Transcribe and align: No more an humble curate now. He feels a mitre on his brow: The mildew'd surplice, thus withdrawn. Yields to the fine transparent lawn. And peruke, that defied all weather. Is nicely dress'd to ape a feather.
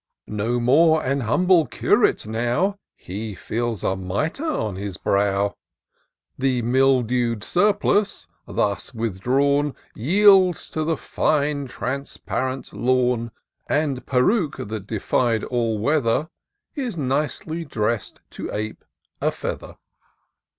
No 0.25 0.59
more 0.59 1.03
an 1.05 1.19
humble 1.19 1.67
curate 1.67 2.25
now. 2.25 2.79
He 2.95 3.35
feels 3.35 3.83
a 3.83 3.95
mitre 3.95 4.43
on 4.49 4.75
his 4.75 4.97
brow: 4.97 5.53
The 6.39 6.63
mildew'd 6.63 7.43
surplice, 7.43 8.25
thus 8.47 8.95
withdrawn. 8.95 9.75
Yields 9.93 10.71
to 10.71 10.83
the 10.83 10.97
fine 10.97 11.67
transparent 11.67 12.73
lawn. 12.73 13.29
And 13.69 14.03
peruke, 14.07 14.57
that 14.57 14.87
defied 14.87 15.43
all 15.43 15.77
weather. 15.77 16.29
Is 16.73 16.97
nicely 16.97 17.63
dress'd 17.63 18.21
to 18.31 18.49
ape 18.51 18.83
a 19.21 19.29
feather. 19.29 19.77